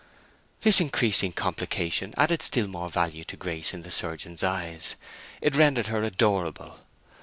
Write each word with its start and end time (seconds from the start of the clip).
This 0.61 0.81
increasing 0.81 1.31
complication 1.31 2.15
added 2.17 2.41
still 2.41 2.65
more 2.65 2.89
value 2.89 3.23
to 3.25 3.37
Grace 3.37 3.71
in 3.71 3.83
the 3.83 3.91
surgeon's 3.91 4.41
eyes: 4.41 4.95
it 5.41 5.55
rendered 5.55 5.89
her 5.89 6.01
adorable. 6.01 6.79